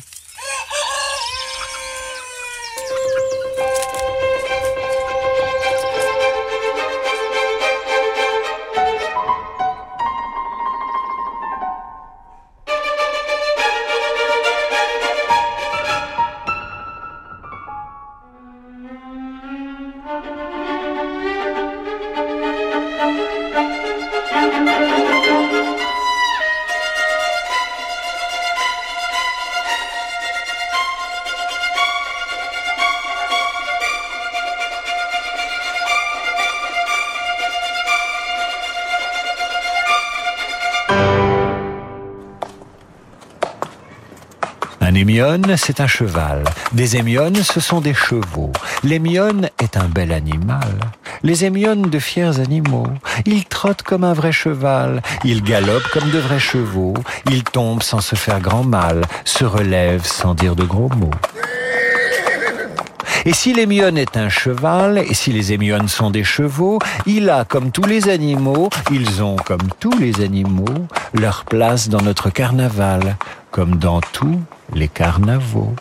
C'est 45.58 45.82
un 45.82 45.88
cheval. 45.88 46.45
Des 46.71 46.95
émionnes, 46.95 47.36
ce 47.36 47.60
sont 47.60 47.82
des 47.82 47.93
chevaux. 47.93 48.54
L'émionne 48.84 49.50
est 49.60 49.76
un 49.76 49.86
bel 49.86 50.13
animal. 50.13 50.80
Les 51.24 51.43
émionnes 51.43 51.89
de 51.89 52.00
fiers 52.00 52.39
animaux. 52.39 52.88
Ils 53.26 53.43
trottent 53.43 53.82
comme 53.82 54.06
un 54.06 54.13
vrai 54.13 54.32
cheval. 54.32 55.02
Ils 55.26 55.43
galopent 55.43 55.89
comme 55.91 56.10
de 56.10 56.19
vrais 56.19 56.39
chevaux. 56.39 56.93
Ils 57.30 57.43
tombent 57.43 57.84
sans 57.84 58.00
se 58.00 58.15
faire 58.15 58.39
grand 58.39 58.63
mal. 58.63 59.02
Se 59.26 59.43
relèvent 59.43 60.06
sans 60.06 60.36
dire 60.36 60.56
de 60.56 60.63
gros 60.63 60.89
mots. 60.95 61.12
Et 63.26 63.34
si 63.34 63.54
l'émionne 63.54 63.98
est 63.98 64.15
un 64.15 64.30
cheval, 64.30 65.00
et 65.00 65.13
si 65.13 65.34
les 65.34 65.52
émionnes 65.52 65.89
sont 65.89 66.12
des 66.12 66.24
chevaux, 66.24 66.80
il 67.06 67.30
a, 67.30 67.43
comme 67.43 67.71
tous 67.71 67.86
les 67.86 68.08
animaux, 68.08 68.69
ils 68.91 69.21
ont, 69.21 69.36
comme 69.36 69.67
tous 69.80 69.98
les 69.98 70.21
animaux, 70.21 70.88
leur 71.13 71.43
place 71.43 71.89
dans 71.89 72.02
notre 72.02 72.30
carnaval, 72.30 73.17
comme 73.52 73.76
dans 73.76 74.00
tous 74.00 74.39
les 74.73 74.88
carnavaux. 74.88 75.73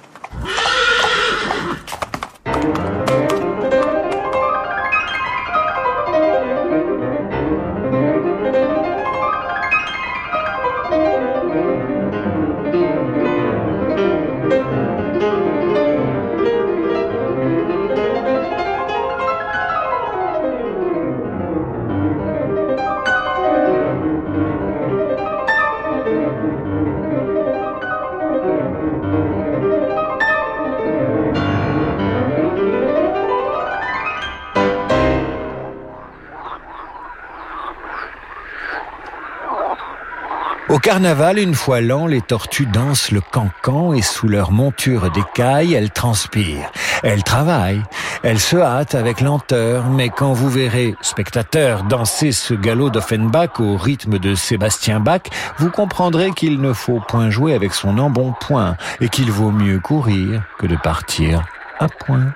Carnaval, 40.84 41.38
une 41.38 41.54
fois 41.54 41.80
l'an, 41.80 42.06
les 42.06 42.20
tortues 42.20 42.66
dansent 42.66 43.10
le 43.10 43.22
cancan 43.22 43.94
et 43.94 44.02
sous 44.02 44.28
leur 44.28 44.52
monture 44.52 45.10
d'écailles, 45.10 45.72
elles 45.72 45.90
transpirent. 45.90 46.70
Elles 47.02 47.22
travaillent, 47.22 47.82
elles 48.22 48.38
se 48.38 48.58
hâtent 48.58 48.94
avec 48.94 49.22
lenteur, 49.22 49.88
mais 49.88 50.10
quand 50.10 50.34
vous 50.34 50.50
verrez, 50.50 50.94
spectateurs, 51.00 51.84
danser 51.84 52.32
ce 52.32 52.52
galop 52.52 52.90
d'Offenbach 52.90 53.60
au 53.60 53.78
rythme 53.78 54.18
de 54.18 54.34
Sébastien 54.34 55.00
Bach, 55.00 55.22
vous 55.56 55.70
comprendrez 55.70 56.32
qu'il 56.32 56.60
ne 56.60 56.74
faut 56.74 57.00
point 57.00 57.30
jouer 57.30 57.54
avec 57.54 57.72
son 57.72 57.96
embonpoint 57.96 58.76
et 59.00 59.08
qu'il 59.08 59.32
vaut 59.32 59.52
mieux 59.52 59.80
courir 59.80 60.42
que 60.58 60.66
de 60.66 60.76
partir 60.76 61.46
à 61.80 61.88
point. 61.88 62.34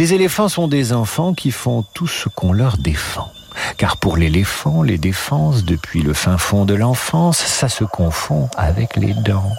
Les 0.00 0.14
éléphants 0.14 0.48
sont 0.48 0.66
des 0.66 0.94
enfants 0.94 1.34
qui 1.34 1.50
font 1.50 1.84
tout 1.92 2.06
ce 2.06 2.30
qu'on 2.30 2.54
leur 2.54 2.78
défend. 2.78 3.30
Car 3.76 3.98
pour 3.98 4.16
l'éléphant, 4.16 4.82
les 4.82 4.96
défenses, 4.96 5.62
depuis 5.62 6.00
le 6.00 6.14
fin 6.14 6.38
fond 6.38 6.64
de 6.64 6.72
l'enfance, 6.72 7.36
ça 7.36 7.68
se 7.68 7.84
confond 7.84 8.48
avec 8.56 8.96
les 8.96 9.12
dents. 9.12 9.52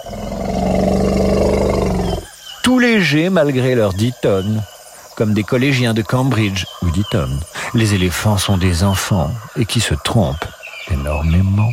Tout 2.64 2.80
léger 2.80 3.30
malgré 3.30 3.76
leurs 3.76 3.94
dix 3.94 4.12
tonnes, 4.20 4.64
comme 5.16 5.32
des 5.32 5.44
collégiens 5.44 5.94
de 5.94 6.02
Cambridge 6.02 6.64
ou 6.82 6.90
d'Eton. 6.90 7.30
Les 7.74 7.94
éléphants 7.94 8.36
sont 8.36 8.56
des 8.56 8.82
enfants 8.82 9.30
et 9.56 9.64
qui 9.64 9.78
se 9.78 9.94
trompent 9.94 10.48
énormément. 10.90 11.70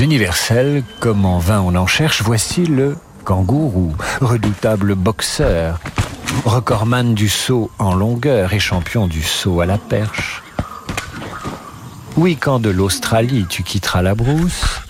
Athlètes 0.00 0.12
universels, 0.12 0.82
comme 0.98 1.26
en 1.26 1.38
vain 1.38 1.60
on 1.60 1.74
en 1.74 1.86
cherche, 1.86 2.22
voici 2.22 2.64
le 2.64 2.96
kangourou, 3.24 3.94
redoutable 4.22 4.94
boxeur, 4.94 5.78
recordman 6.46 7.14
du 7.14 7.28
saut 7.28 7.70
en 7.78 7.94
longueur 7.94 8.54
et 8.54 8.58
champion 8.58 9.06
du 9.06 9.22
saut 9.22 9.60
à 9.60 9.66
la 9.66 9.76
perche. 9.76 10.42
Oui, 12.16 12.38
quand 12.40 12.60
de 12.60 12.70
l'Australie 12.70 13.44
tu 13.46 13.62
quitteras 13.62 14.00
la 14.00 14.14
brousse, 14.14 14.80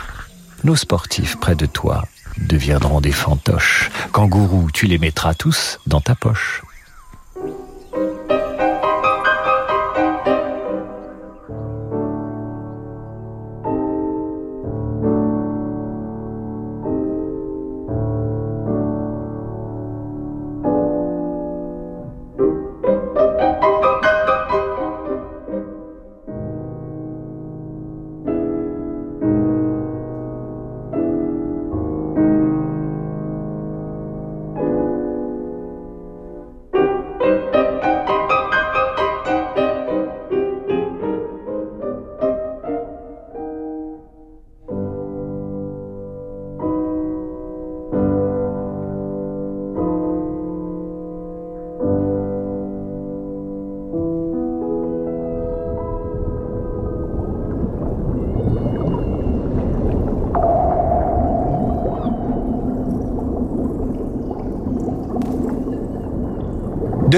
nos 0.63 0.77
sportifs 0.77 1.41
près 1.41 1.57
de 1.57 1.67
toi 1.67 2.05
deviendront 2.39 3.01
des 3.01 3.11
fantoches. 3.11 3.91
Kangourous, 4.13 4.71
tu 4.73 4.87
les 4.87 4.99
mettras 4.99 5.35
tous 5.35 5.81
dans 5.89 6.01
ta 6.01 6.15
poche. 6.15 6.63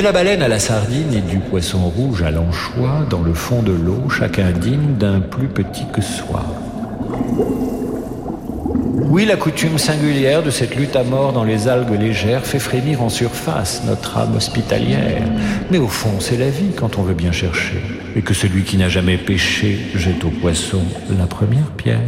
La 0.02 0.10
baleine 0.10 0.42
à 0.42 0.48
la 0.48 0.58
sardine 0.58 1.14
et 1.14 1.20
du 1.20 1.38
poisson 1.38 1.78
rouge 1.88 2.22
à 2.22 2.32
l'anchois, 2.32 3.06
dans 3.08 3.22
le 3.22 3.34
fond 3.34 3.62
de 3.62 3.70
l'eau, 3.70 4.08
chacun 4.10 4.50
digne 4.50 4.96
d'un 4.98 5.20
plus 5.20 5.46
petit 5.46 5.84
que 5.92 6.00
soi. 6.00 6.44
Oui, 8.96 9.24
la 9.26 9.36
coutume 9.36 9.78
singulière 9.78 10.42
de 10.42 10.50
cette 10.50 10.74
lutte 10.74 10.96
à 10.96 11.04
mort 11.04 11.32
dans 11.32 11.44
les 11.44 11.68
algues 11.68 12.00
légères 12.00 12.44
fait 12.44 12.58
frémir 12.58 13.00
en 13.00 13.10
surface 13.10 13.82
notre 13.86 14.18
âme 14.18 14.34
hospitalière. 14.34 15.22
Mais 15.70 15.78
au 15.78 15.88
fond, 15.88 16.18
c'est 16.18 16.38
la 16.38 16.50
vie 16.50 16.72
quand 16.76 16.98
on 16.98 17.02
veut 17.02 17.14
bien 17.14 17.32
chercher, 17.32 17.80
et 18.16 18.22
que 18.22 18.34
celui 18.34 18.64
qui 18.64 18.78
n'a 18.78 18.88
jamais 18.88 19.18
péché 19.18 19.78
jette 19.94 20.24
au 20.24 20.30
poisson 20.30 20.82
la 21.16 21.26
première 21.26 21.70
pierre. 21.76 22.00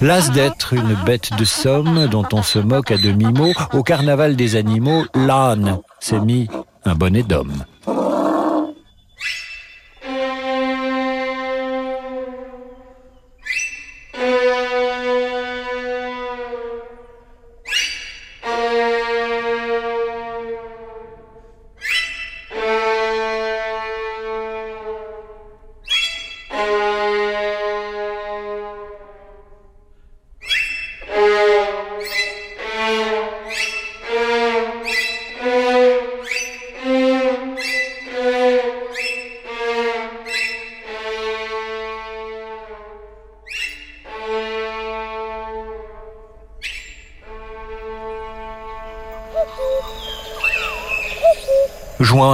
Las 0.00 0.30
d'être 0.30 0.74
une 0.74 0.94
bête 1.04 1.30
de 1.36 1.44
somme 1.44 2.06
dont 2.06 2.24
on 2.32 2.42
se 2.42 2.60
moque 2.60 2.92
à 2.92 2.96
demi-mot, 2.96 3.52
au 3.72 3.82
carnaval 3.82 4.36
des 4.36 4.54
animaux, 4.54 5.04
l'âne 5.14 5.78
s'est 5.98 6.20
mis 6.20 6.46
un 6.84 6.94
bonnet 6.94 7.24
d'homme. 7.24 7.64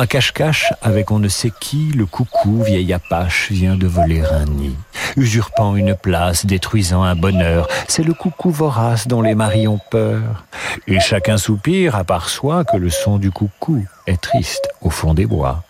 À 0.05 0.07
cache-cache 0.07 0.71
avec 0.83 1.11
on 1.11 1.19
ne 1.19 1.29
sait 1.29 1.51
qui, 1.59 1.91
le 1.97 2.05
coucou, 2.05 2.63
vieil 2.63 2.93
apache, 2.93 3.51
vient 3.51 3.75
de 3.75 3.87
voler 3.87 4.21
un 4.21 4.45
nid. 4.45 4.77
Usurpant 5.17 5.77
une 5.77 5.95
place, 5.95 6.45
détruisant 6.45 7.03
un 7.03 7.15
bonheur, 7.15 7.69
c'est 7.89 8.03
le 8.03 8.13
coucou 8.13 8.51
vorace 8.51 9.09
dont 9.09 9.23
les 9.23 9.35
maris 9.35 9.67
ont 9.67 9.81
peur. 9.91 10.45
Et 10.87 11.01
chacun 11.01 11.39
soupire 11.39 11.97
à 11.97 12.05
part 12.05 12.29
soi 12.29 12.65
que 12.65 12.77
le 12.77 12.91
son 12.91 13.17
du 13.17 13.31
coucou 13.31 13.83
est 14.07 14.21
triste 14.21 14.69
au 14.83 14.91
fond 14.91 15.15
des 15.15 15.25
bois. 15.25 15.65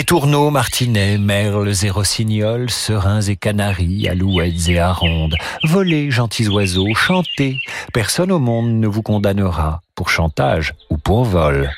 Étourneaux, 0.00 0.48
martinets, 0.48 1.18
merles 1.18 1.74
et 1.82 1.90
rossignols, 1.90 2.70
serins 2.70 3.20
et 3.20 3.36
canaris, 3.36 4.08
alouettes 4.08 4.70
et 4.70 4.78
arondes, 4.78 5.34
volez, 5.64 6.10
gentils 6.10 6.48
oiseaux, 6.48 6.94
chantez, 6.94 7.58
personne 7.92 8.32
au 8.32 8.38
monde 8.38 8.70
ne 8.80 8.86
vous 8.86 9.02
condamnera 9.02 9.82
pour 9.94 10.08
chantage 10.08 10.72
ou 10.88 10.96
pour 10.96 11.24
vol. 11.24 11.70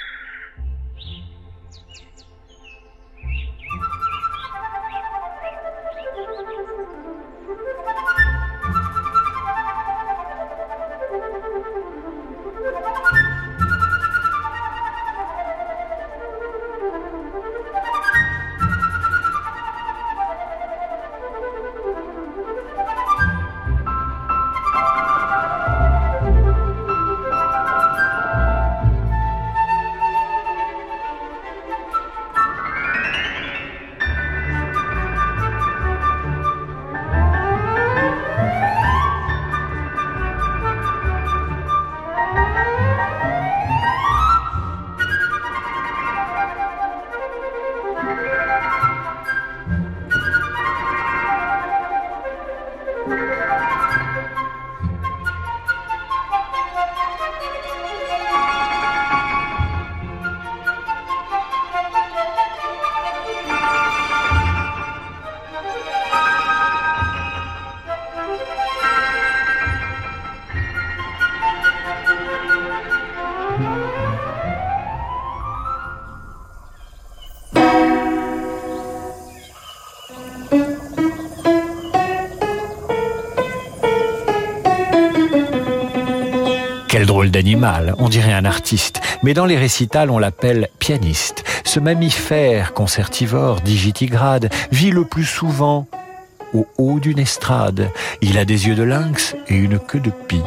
On 87.98 88.08
dirait 88.08 88.32
un 88.32 88.44
artiste, 88.44 89.00
mais 89.22 89.34
dans 89.34 89.46
les 89.46 89.56
récitals 89.56 90.10
on 90.10 90.18
l'appelle 90.18 90.68
pianiste. 90.78 91.44
Ce 91.64 91.80
mammifère 91.80 92.72
concertivore 92.72 93.60
digitigrade 93.60 94.50
vit 94.70 94.90
le 94.90 95.04
plus 95.04 95.24
souvent 95.24 95.88
au 96.54 96.66
haut 96.78 97.00
d'une 97.00 97.18
estrade. 97.18 97.90
Il 98.20 98.38
a 98.38 98.44
des 98.44 98.68
yeux 98.68 98.74
de 98.74 98.84
lynx 98.84 99.34
et 99.48 99.56
une 99.56 99.78
queue 99.78 100.00
de 100.00 100.10
pie. 100.10 100.42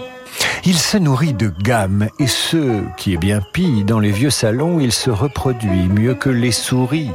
Il 0.64 0.78
se 0.78 0.98
nourrit 0.98 1.34
de 1.34 1.52
gammes 1.64 2.08
et 2.20 2.28
ce 2.28 2.82
qui 2.98 3.14
est 3.14 3.18
bien 3.18 3.42
pis, 3.54 3.84
dans 3.84 4.00
les 4.00 4.12
vieux 4.12 4.30
salons, 4.30 4.80
il 4.80 4.92
se 4.92 5.10
reproduit 5.10 5.90
mieux 5.90 6.16
que 6.16 6.30
les 6.30 6.52
souris. 6.52 7.12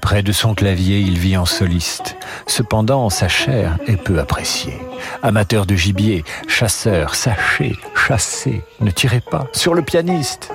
Près 0.00 0.22
de 0.22 0.32
son 0.32 0.54
clavier, 0.54 0.98
il 0.98 1.18
vit 1.18 1.36
en 1.36 1.46
soliste. 1.46 2.16
Cependant, 2.46 3.10
sa 3.10 3.28
chair 3.28 3.78
est 3.86 3.96
peu 3.96 4.18
appréciée. 4.18 4.78
Amateur 5.22 5.66
de 5.66 5.74
gibier, 5.74 6.24
chasseur, 6.48 7.14
sachez, 7.14 7.76
chassez, 7.94 8.62
ne 8.80 8.90
tirez 8.90 9.20
pas 9.20 9.48
sur 9.52 9.74
le 9.74 9.82
pianiste. 9.82 10.50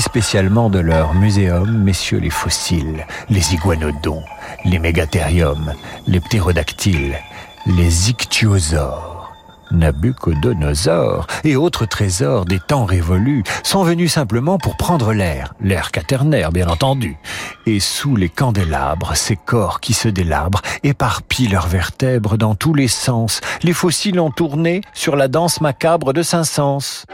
Spécialement 0.00 0.70
de 0.70 0.78
leur 0.78 1.14
muséum, 1.14 1.82
messieurs 1.82 2.18
les 2.18 2.30
fossiles, 2.30 3.06
les 3.30 3.54
iguanodons, 3.54 4.22
les 4.64 4.78
mégathériums, 4.78 5.74
les 6.06 6.20
ptérodactyles, 6.20 7.18
les 7.66 8.10
ichthyosaures, 8.10 9.16
Nabucodonosor 9.72 11.26
et 11.44 11.56
autres 11.56 11.86
trésors 11.86 12.44
des 12.44 12.60
temps 12.60 12.84
révolus 12.84 13.42
sont 13.62 13.82
venus 13.82 14.12
simplement 14.12 14.58
pour 14.58 14.76
prendre 14.76 15.12
l'air, 15.12 15.54
l'air 15.60 15.90
quaternaire 15.90 16.52
bien 16.52 16.68
entendu. 16.68 17.16
Et 17.66 17.80
sous 17.80 18.16
les 18.16 18.28
candélabres, 18.28 19.16
ces 19.16 19.36
corps 19.36 19.80
qui 19.80 19.92
se 19.92 20.08
délabrent 20.08 20.62
éparpillent 20.84 21.48
leurs 21.48 21.68
vertèbres 21.68 22.36
dans 22.36 22.54
tous 22.54 22.74
les 22.74 22.88
sens. 22.88 23.40
Les 23.62 23.72
fossiles 23.72 24.20
ont 24.20 24.30
tourné 24.30 24.82
sur 24.94 25.16
la 25.16 25.28
danse 25.28 25.60
macabre 25.60 26.12
de 26.12 26.22
Saint-Saëns. 26.22 27.04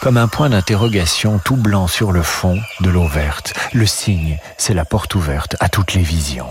Comme 0.00 0.16
un 0.16 0.28
point 0.28 0.48
d'interrogation 0.48 1.38
tout 1.38 1.56
blanc 1.56 1.86
sur 1.86 2.12
le 2.12 2.22
fond 2.22 2.58
de 2.80 2.90
l'eau 2.90 3.06
verte. 3.06 3.52
Le 3.72 3.86
signe, 3.86 4.38
c'est 4.56 4.74
la 4.74 4.84
porte 4.84 5.14
ouverte 5.14 5.56
à 5.60 5.68
toutes 5.68 5.94
les 5.94 6.02
visions. 6.02 6.48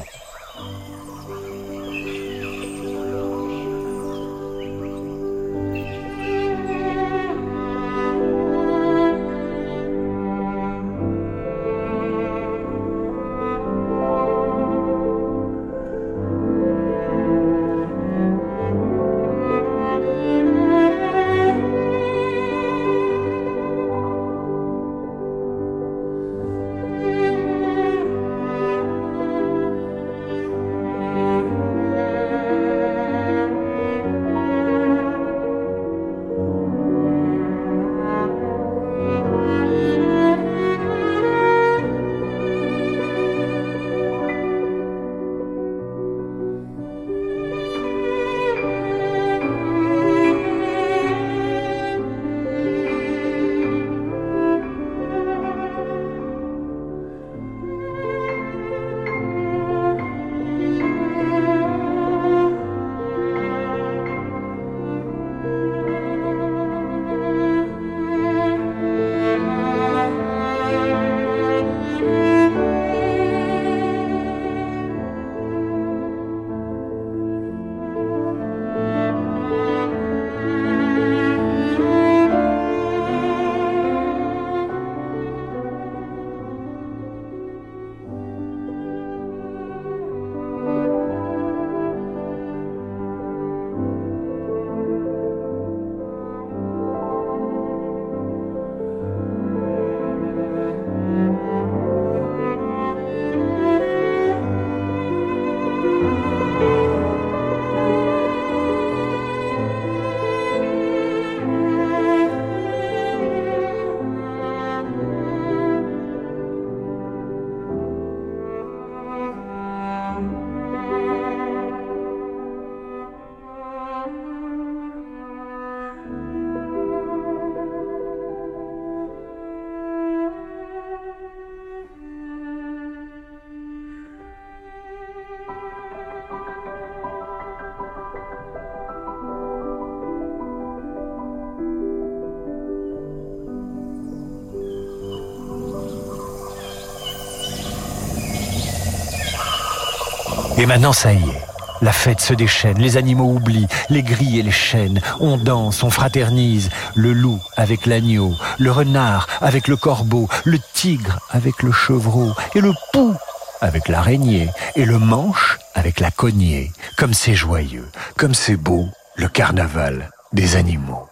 Et 150.60 150.66
maintenant, 150.66 150.92
ça 150.92 151.14
y 151.14 151.24
est. 151.24 151.46
La 151.82 151.94
fête 151.94 152.20
se 152.20 152.34
déchaîne, 152.34 152.80
les 152.80 152.98
animaux 152.98 153.32
oublient, 153.32 153.70
les 153.90 154.04
grilles 154.04 154.40
et 154.40 154.44
les 154.44 154.52
chênes. 154.52 155.00
On 155.22 155.38
danse, 155.38 155.84
on 155.84 155.90
fraternise. 155.90 156.70
Le 156.96 157.14
loup 157.14 157.40
avec 157.56 157.86
l'agneau, 157.86 158.34
le 158.58 158.70
renard 158.70 159.28
avec 159.40 159.70
le 159.70 159.78
corbeau, 159.78 160.28
le 160.44 160.60
tigre 160.74 161.20
avec 161.30 161.64
le 161.64 161.72
chevreau, 161.72 162.34
et 162.56 162.60
le 162.60 162.74
pou 162.92 163.16
avec 163.62 163.88
l'araignée, 163.88 164.50
et 164.76 164.84
le 164.84 165.00
manche 165.00 165.60
avec 165.76 166.02
la 166.02 166.12
cognée. 166.12 166.74
Comme 166.98 167.14
c'est 167.14 167.36
joyeux, 167.36 167.88
comme 168.18 168.34
c'est 168.34 168.58
beau, 168.58 168.90
le 169.16 169.30
carnaval 169.30 170.12
des 170.34 170.58
animaux. 170.58 171.09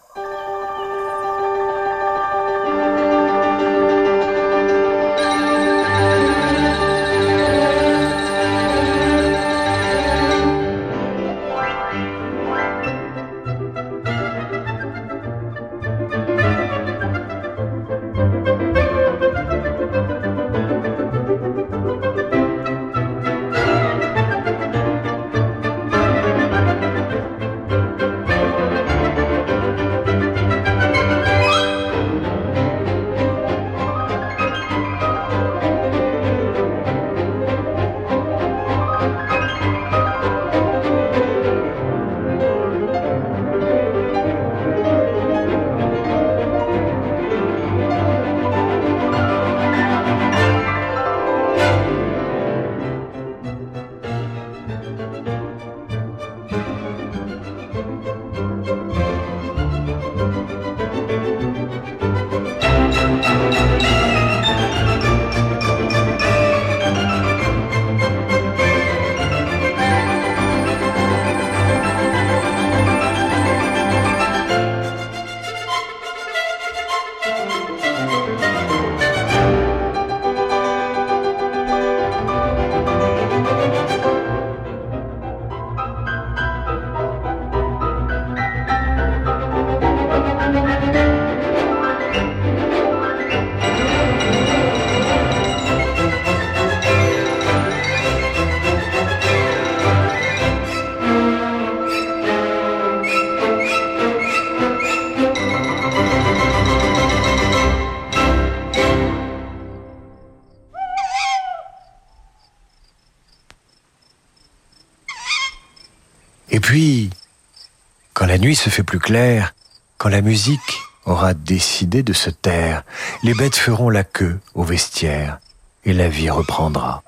La 118.38 118.44
nuit 118.44 118.54
se 118.54 118.70
fait 118.70 118.84
plus 118.84 119.00
claire, 119.00 119.52
quand 119.96 120.08
la 120.08 120.20
musique 120.20 120.80
aura 121.06 121.34
décidé 121.34 122.04
de 122.04 122.12
se 122.12 122.30
taire. 122.30 122.84
Les 123.24 123.34
bêtes 123.34 123.56
feront 123.56 123.90
la 123.90 124.04
queue 124.04 124.38
au 124.54 124.62
vestiaire 124.62 125.40
et 125.84 125.92
la 125.92 126.08
vie 126.08 126.30
reprendra. 126.30 127.02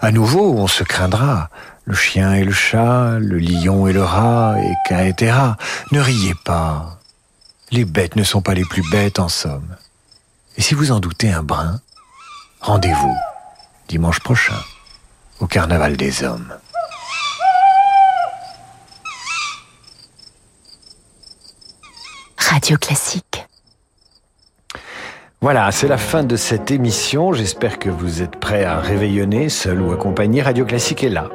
À 0.00 0.10
nouveau, 0.10 0.54
on 0.54 0.66
se 0.66 0.84
craindra. 0.84 1.50
Le 1.84 1.94
chien 1.94 2.32
et 2.32 2.44
le 2.44 2.52
chat, 2.52 3.18
le 3.18 3.38
lion 3.38 3.88
et 3.88 3.92
le 3.92 4.02
rat, 4.02 4.54
et 4.58 5.06
etc. 5.06 5.36
Ne 5.92 6.00
riez 6.00 6.34
pas. 6.46 6.98
Les 7.70 7.84
bêtes 7.84 8.16
ne 8.16 8.24
sont 8.24 8.40
pas 8.40 8.54
les 8.54 8.64
plus 8.64 8.88
bêtes 8.90 9.18
en 9.18 9.28
somme. 9.28 9.76
Et 10.56 10.62
si 10.62 10.72
vous 10.72 10.92
en 10.92 11.00
doutez 11.00 11.30
un 11.30 11.42
brin, 11.42 11.78
rendez-vous 12.62 13.16
dimanche 13.86 14.20
prochain 14.20 14.62
au 15.40 15.46
Carnaval 15.46 15.98
des 15.98 16.24
Hommes. 16.24 16.54
Radio 22.50 22.78
Classique. 22.78 23.47
Voilà, 25.40 25.70
c'est 25.70 25.86
la 25.86 25.98
fin 25.98 26.24
de 26.24 26.34
cette 26.34 26.72
émission. 26.72 27.32
J'espère 27.32 27.78
que 27.78 27.88
vous 27.88 28.22
êtes 28.22 28.40
prêts 28.40 28.64
à 28.64 28.80
réveillonner, 28.80 29.48
seul 29.48 29.80
ou 29.80 29.92
accompagné. 29.92 30.42
Radio 30.42 30.64
Classique 30.64 31.04
est 31.04 31.08
là 31.08 31.30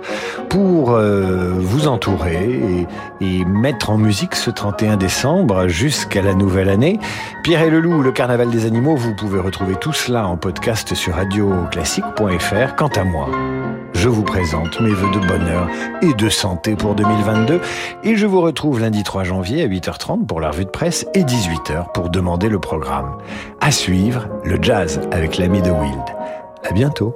pour 0.49 0.91
euh, 0.91 1.53
vous 1.55 1.87
entourer 1.87 2.85
et, 3.21 3.25
et, 3.25 3.45
mettre 3.45 3.91
en 3.91 3.97
musique 3.97 4.35
ce 4.35 4.51
31 4.51 4.97
décembre 4.97 5.69
jusqu'à 5.69 6.21
la 6.21 6.33
nouvelle 6.33 6.67
année. 6.67 6.99
Pierre 7.43 7.61
et 7.61 7.69
le 7.69 7.79
Loup, 7.79 8.01
le 8.01 8.11
Carnaval 8.11 8.49
des 8.49 8.65
animaux, 8.65 8.97
vous 8.97 9.15
pouvez 9.15 9.39
retrouver 9.39 9.75
tout 9.75 9.93
cela 9.93 10.27
en 10.27 10.35
podcast 10.35 10.95
sur 10.95 11.15
radioclassique.fr. 11.15 12.75
Quant 12.75 12.89
à 12.89 13.05
moi, 13.05 13.29
je 13.93 14.09
vous 14.09 14.23
présente 14.23 14.81
mes 14.81 14.91
voeux 14.91 15.11
de 15.11 15.25
bonheur 15.25 15.69
et 16.01 16.13
de 16.13 16.27
santé 16.27 16.75
pour 16.75 16.93
2022 16.93 17.61
et 18.03 18.17
je 18.17 18.25
vous 18.25 18.41
retrouve 18.41 18.81
lundi 18.81 19.01
3 19.01 19.23
janvier 19.23 19.63
à 19.63 19.67
8h30 19.67 20.25
pour 20.25 20.41
la 20.41 20.49
revue 20.49 20.65
de 20.65 20.69
presse 20.69 21.05
et 21.13 21.23
18h 21.23 21.93
pour 21.93 22.09
demander 22.09 22.49
le 22.49 22.59
programme. 22.59 23.17
À 23.61 23.71
le 24.43 24.57
jazz 24.59 24.99
avec 25.11 25.37
l'ami 25.37 25.61
de 25.61 25.69
Wild. 25.69 26.03
À 26.63 26.71
bientôt. 26.73 27.15